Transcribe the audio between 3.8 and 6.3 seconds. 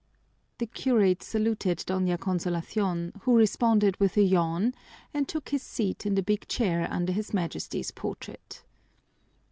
with a yawn, and took his seat in the